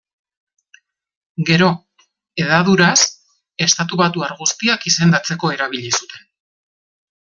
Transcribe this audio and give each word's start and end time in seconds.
Gero, 1.49 1.67
hedaduraz, 2.43 2.97
estatubatuar 3.67 4.35
guztiak 4.41 4.89
izendatzeko 4.93 5.53
erabili 5.59 5.93
zuten. 6.01 6.25